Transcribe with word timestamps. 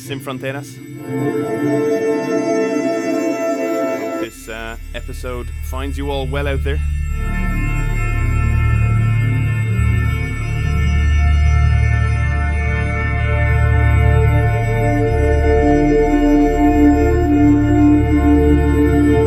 Sin 0.00 0.18
Fronteras. 0.18 0.76
Hope 4.00 4.20
this 4.20 4.48
uh, 4.48 4.76
episode 4.94 5.48
finds 5.64 5.98
you 5.98 6.10
all 6.10 6.26
well 6.26 6.48
out 6.48 6.64
there. 6.64 6.80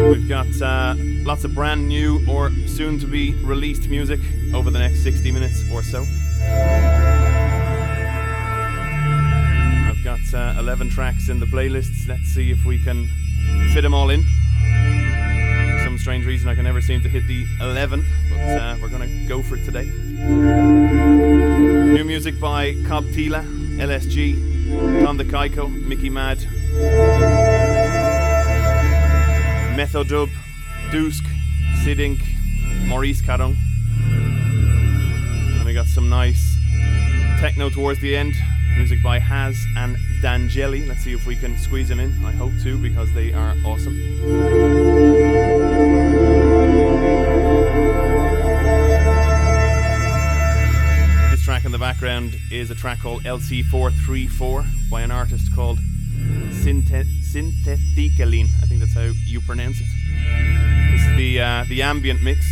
We've 0.09 0.28
got 0.28 0.62
uh, 0.62 0.95
lots 1.23 1.44
of 1.44 1.53
brand 1.53 1.88
new 1.88 2.26
or 2.28 2.50
soon 2.67 3.00
to 3.00 3.05
be 3.08 3.36
released 3.44 3.88
music 3.90 4.20
over 4.53 4.72
the 4.72 4.80
next 4.80 5.03
60 5.03 5.31
minutes 5.31 5.64
or 5.72 5.84
so. 5.84 6.06
11 10.73 10.89
tracks 10.89 11.29
in 11.29 11.39
the 11.39 11.45
playlists. 11.45 12.07
Let's 12.07 12.29
see 12.29 12.49
if 12.49 12.66
we 12.66 12.79
can 12.79 13.07
fit 13.75 13.81
them 13.81 13.93
all 13.93 14.09
in. 14.09 14.23
For 14.23 15.83
some 15.83 15.99
strange 15.99 16.25
reason, 16.25 16.49
I 16.49 16.55
can 16.55 16.63
never 16.63 16.81
seem 16.81 16.99
to 17.03 17.09
hit 17.09 17.27
the 17.27 17.45
11, 17.61 18.03
but 18.27 18.39
uh, 18.39 18.75
we're 18.81 18.89
going 18.89 19.07
to 19.07 19.27
go 19.27 19.44
for 19.44 19.55
it 19.55 19.66
today. 19.66 19.85
New 19.85 20.33
music 22.03 22.39
by 22.39 22.73
Kob 22.88 23.05
Tila, 23.05 23.45
LSG, 23.77 25.03
Tom 25.03 25.17
the 25.17 25.25
Kaiko, 25.25 25.69
Miki 25.85 26.09
Mad, 26.09 26.39
Methodub, 29.77 30.31
Dousk, 30.89 31.23
Sidink, 31.83 32.19
Maurice 32.88 33.21
Caron. 33.21 33.55
And 34.07 35.66
we 35.66 35.73
got 35.75 35.85
some 35.85 36.09
nice 36.09 36.57
techno 37.39 37.69
towards 37.69 37.99
the 37.99 38.16
end. 38.16 38.33
Music 38.75 39.03
by 39.03 39.19
Haas 39.19 39.63
and 39.77 39.97
Dangeli. 40.23 40.88
Let's 40.88 41.03
see 41.03 41.11
if 41.11 41.25
we 41.27 41.35
can 41.35 41.57
squeeze 41.57 41.89
them 41.89 41.99
in. 41.99 42.13
I 42.23 42.31
hope 42.31 42.53
to 42.63 42.77
because 42.77 43.11
they 43.11 43.33
are 43.33 43.55
awesome. 43.66 43.97
This 51.29 51.44
track 51.44 51.66
in 51.66 51.73
the 51.73 51.77
background 51.77 52.38
is 52.49 52.71
a 52.71 52.75
track 52.75 52.99
called 53.01 53.23
LC434 53.23 54.89
by 54.89 55.01
an 55.01 55.11
artist 55.11 55.53
called 55.53 55.79
Synthe- 56.51 57.05
Syntheticaline. 57.21 58.47
I 58.61 58.66
think 58.67 58.79
that's 58.79 58.94
how 58.94 59.11
you 59.25 59.41
pronounce 59.41 59.81
it. 59.81 59.88
This 60.94 61.01
is 61.01 61.17
the 61.17 61.41
uh, 61.41 61.66
the 61.67 61.81
ambient 61.81 62.23
mix. 62.23 62.45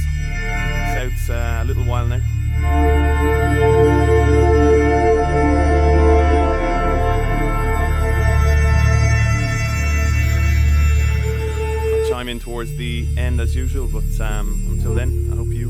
So 0.94 1.10
it's 1.10 1.30
out 1.30 1.62
uh, 1.62 1.64
a 1.64 1.66
little 1.66 1.86
while 1.86 2.08
now. 2.08 4.01
In 12.32 12.40
towards 12.40 12.76
the 12.78 13.06
end 13.18 13.42
as 13.42 13.56
usual, 13.56 13.88
but 13.88 14.10
um, 14.22 14.66
until 14.70 14.96
then, 14.96 15.30
I 15.34 15.36
hope 15.36 15.50
you 15.50 15.70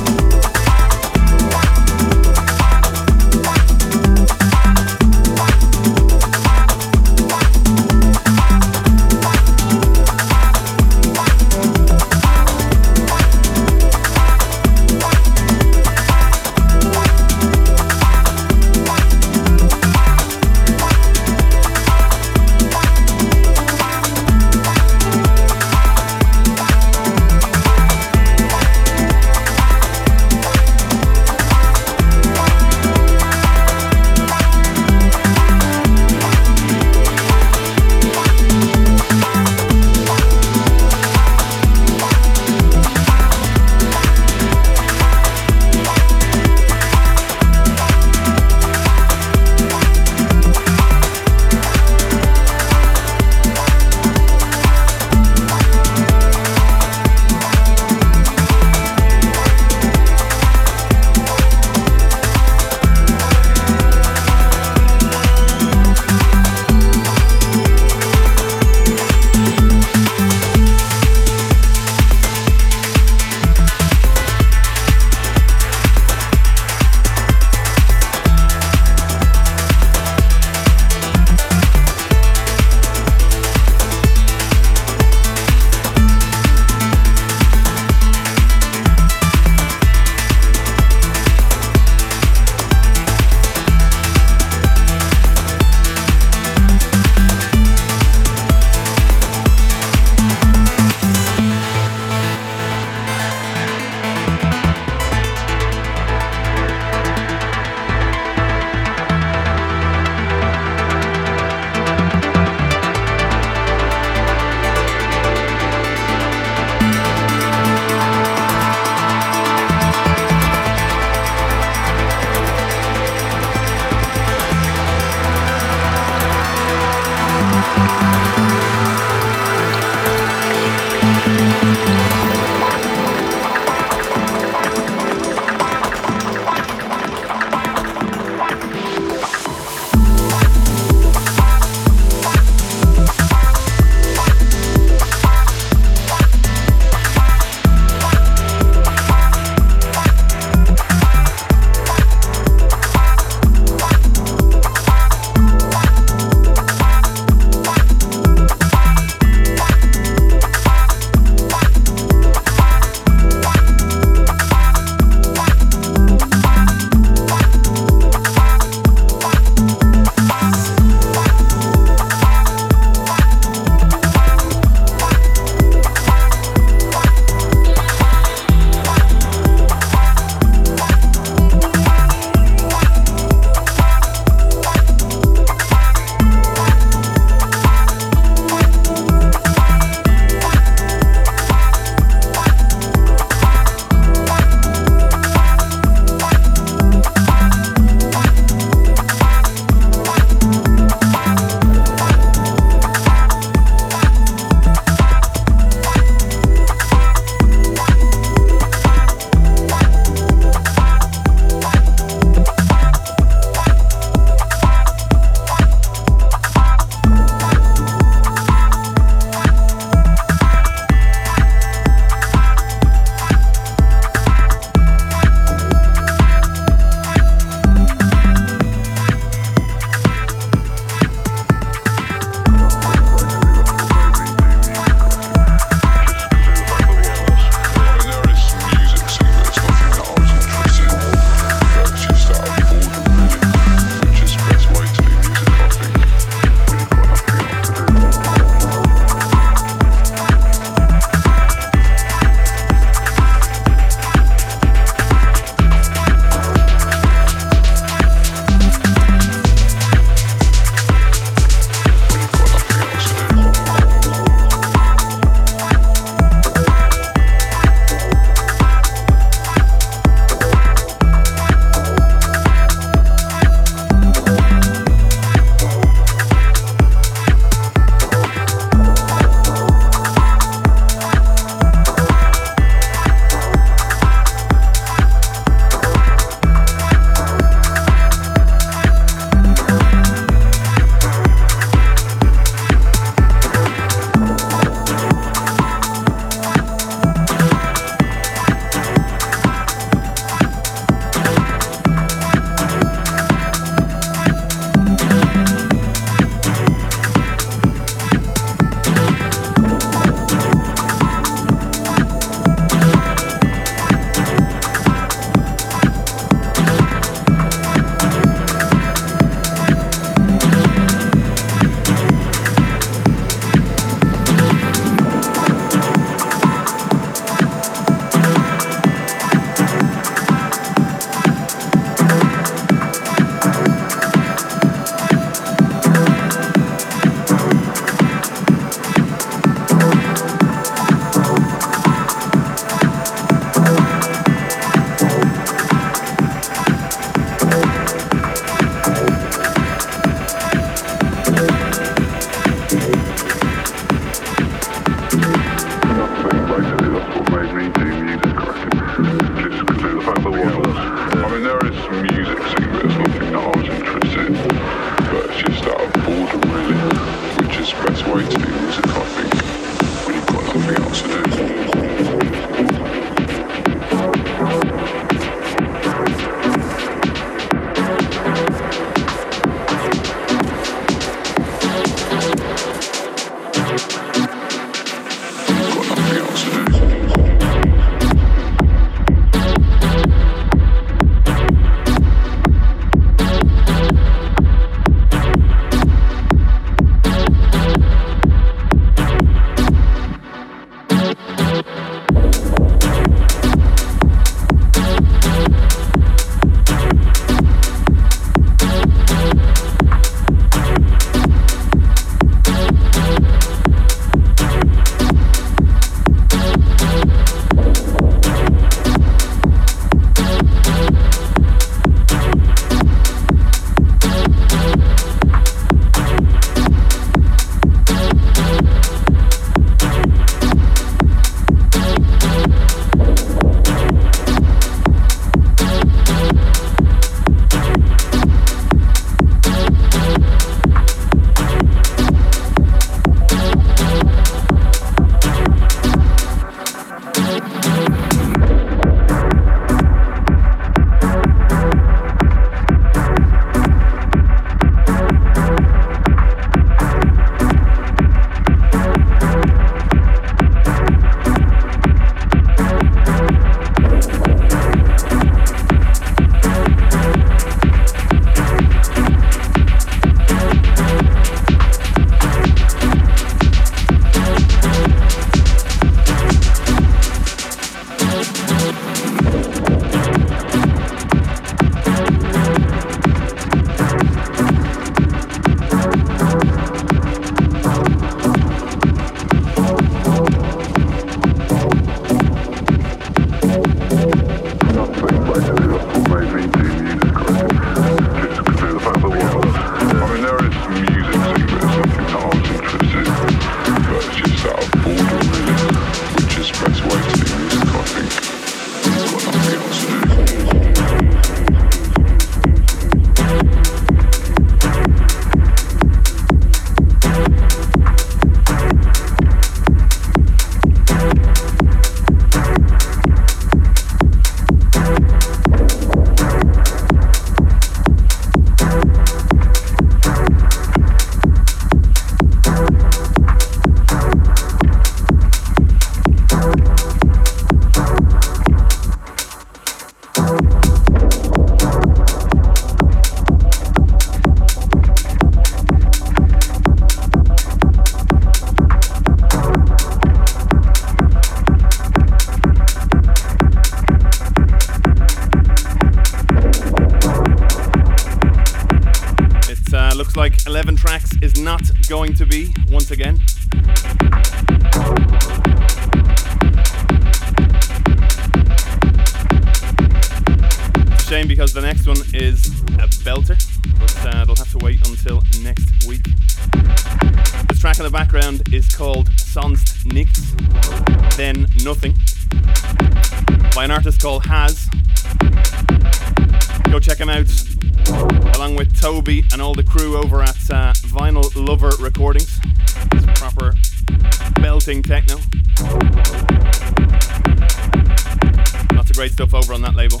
Stuff 599.18 599.34
over 599.34 599.52
on 599.52 599.62
that 599.62 599.74
label. 599.74 600.00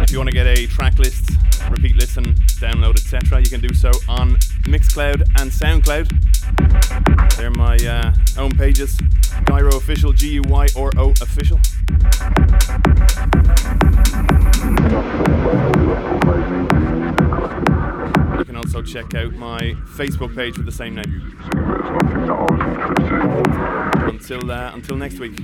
If 0.00 0.12
you 0.12 0.18
want 0.18 0.28
to 0.28 0.32
get 0.32 0.46
a 0.46 0.68
track 0.68 0.96
list, 0.96 1.32
repeat 1.68 1.96
listen, 1.96 2.34
download, 2.60 2.94
etc., 2.94 3.40
you 3.40 3.50
can 3.50 3.60
do 3.60 3.74
so 3.74 3.90
on 4.08 4.36
Mixcloud 4.62 5.22
and 5.40 5.50
Soundcloud. 5.50 6.06
They're 7.36 7.50
my 7.50 7.76
uh, 7.78 8.14
own 8.40 8.52
pages. 8.52 8.96
GuyRo 9.46 9.74
Official, 9.74 10.12
G 10.12 10.34
U 10.34 10.42
Y 10.46 10.68
R 10.76 10.92
O 10.98 11.10
Official. 11.20 11.58
You 18.38 18.44
can 18.44 18.54
also 18.54 18.82
check 18.82 19.16
out 19.16 19.32
my 19.32 19.74
Facebook 19.96 20.36
page 20.36 20.56
with 20.58 20.66
the 20.66 20.70
same 20.70 20.94
name. 20.94 21.27
Until 24.38 24.52
uh, 24.52 24.70
until 24.72 24.96
next 24.96 25.18
week. 25.18 25.36